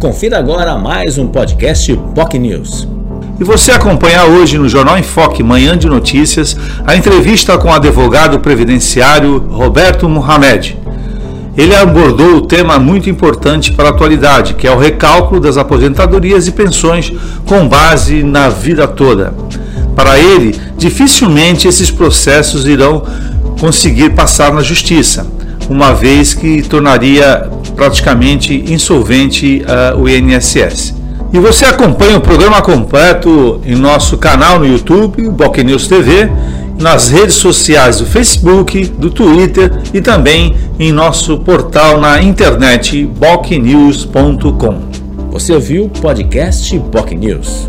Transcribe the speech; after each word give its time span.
Confira 0.00 0.38
agora 0.38 0.78
mais 0.78 1.18
um 1.18 1.26
podcast 1.26 1.94
POC 2.14 2.38
News. 2.38 2.88
E 3.38 3.44
você 3.44 3.70
acompanha 3.70 4.24
hoje 4.24 4.56
no 4.56 4.66
Jornal 4.66 4.96
em 4.96 5.02
Foque, 5.02 5.42
Manhã 5.42 5.76
de 5.76 5.86
Notícias, 5.88 6.56
a 6.86 6.96
entrevista 6.96 7.58
com 7.58 7.68
o 7.68 7.74
advogado 7.74 8.40
previdenciário 8.40 9.36
Roberto 9.50 10.08
Mohamed. 10.08 10.78
Ele 11.54 11.76
abordou 11.76 12.36
o 12.36 12.40
tema 12.40 12.78
muito 12.78 13.10
importante 13.10 13.72
para 13.72 13.88
a 13.88 13.90
atualidade, 13.90 14.54
que 14.54 14.66
é 14.66 14.72
o 14.72 14.78
recálculo 14.78 15.38
das 15.38 15.58
aposentadorias 15.58 16.48
e 16.48 16.52
pensões 16.52 17.12
com 17.44 17.68
base 17.68 18.22
na 18.22 18.48
vida 18.48 18.88
toda. 18.88 19.34
Para 19.94 20.18
ele, 20.18 20.58
dificilmente 20.78 21.68
esses 21.68 21.90
processos 21.90 22.66
irão 22.66 23.02
conseguir 23.60 24.14
passar 24.14 24.50
na 24.50 24.62
justiça, 24.62 25.26
uma 25.68 25.92
vez 25.92 26.32
que 26.32 26.62
tornaria 26.62 27.50
praticamente 27.80 28.62
insolvente 28.70 29.62
uh, 29.64 29.98
o 29.98 30.06
INSS. 30.06 30.94
E 31.32 31.38
você 31.38 31.64
acompanha 31.64 32.18
o 32.18 32.20
programa 32.20 32.60
completo 32.60 33.58
em 33.64 33.74
nosso 33.74 34.18
canal 34.18 34.58
no 34.58 34.66
YouTube, 34.66 35.26
Boc 35.30 35.56
News 35.64 35.88
TV, 35.88 36.30
nas 36.78 37.08
redes 37.08 37.36
sociais 37.36 37.96
do 37.96 38.04
Facebook, 38.04 38.84
do 38.84 39.10
Twitter 39.10 39.72
e 39.94 40.02
também 40.02 40.54
em 40.78 40.92
nosso 40.92 41.38
portal 41.38 41.98
na 41.98 42.22
internet 42.22 43.06
bocnews.com. 43.06 44.82
Você 45.30 45.54
ouviu 45.54 45.84
o 45.84 45.88
podcast 45.88 46.78
Boc 46.78 47.12
News. 47.12 47.66